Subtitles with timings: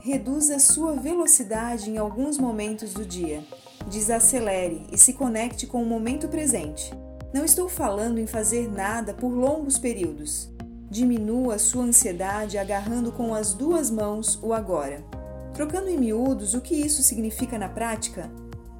[0.00, 3.44] reduza sua velocidade em alguns momentos do dia.
[3.88, 6.92] Desacelere e se conecte com o momento presente.
[7.32, 10.50] Não estou falando em fazer nada por longos períodos.
[10.90, 15.04] Diminua sua ansiedade agarrando com as duas mãos o agora.
[15.52, 18.30] Trocando em miúdos, o que isso significa na prática?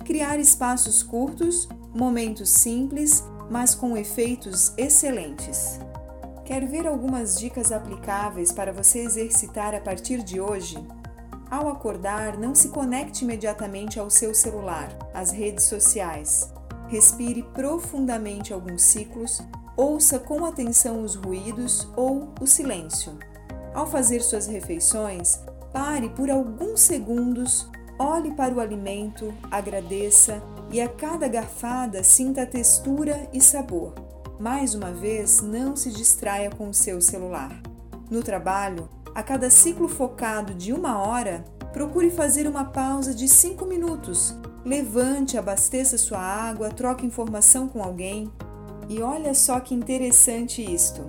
[0.04, 5.80] Criar espaços curtos, momentos simples, mas com efeitos excelentes.
[6.44, 10.78] Quer ver algumas dicas aplicáveis para você exercitar a partir de hoje?
[11.50, 16.52] Ao acordar, não se conecte imediatamente ao seu celular, às redes sociais.
[16.88, 19.40] Respire profundamente alguns ciclos,
[19.76, 23.16] ouça com atenção os ruídos ou o silêncio.
[23.74, 25.40] Ao fazer suas refeições,
[25.72, 32.46] pare por alguns segundos, olhe para o alimento, agradeça e a cada garfada sinta a
[32.46, 33.94] textura e sabor.
[34.38, 37.60] Mais uma vez, não se distraia com o seu celular.
[38.10, 43.64] No trabalho, a cada ciclo focado de uma hora, procure fazer uma pausa de cinco
[43.64, 44.36] minutos.
[44.62, 48.30] Levante, abasteça sua água, troque informação com alguém.
[48.90, 51.00] E olha só que interessante isto.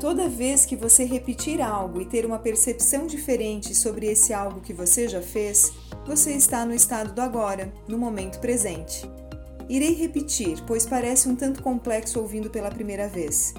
[0.00, 4.72] Toda vez que você repetir algo e ter uma percepção diferente sobre esse algo que
[4.72, 5.72] você já fez,
[6.04, 9.08] você está no estado do agora, no momento presente.
[9.68, 13.54] Irei repetir, pois parece um tanto complexo ouvindo pela primeira vez.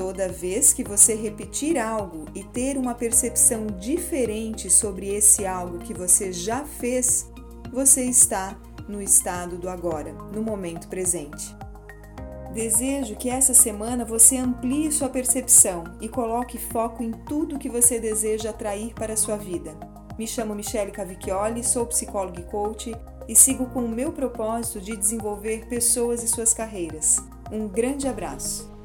[0.00, 5.92] Toda vez que você repetir algo e ter uma percepção diferente sobre esse algo que
[5.92, 7.30] você já fez,
[7.70, 11.54] você está no estado do agora, no momento presente.
[12.54, 18.00] Desejo que essa semana você amplie sua percepção e coloque foco em tudo que você
[18.00, 19.76] deseja atrair para a sua vida.
[20.18, 22.96] Me chamo Michele Cavicchioli, sou psicóloga e coach
[23.28, 27.18] e sigo com o meu propósito de desenvolver pessoas e suas carreiras.
[27.52, 28.79] Um grande abraço!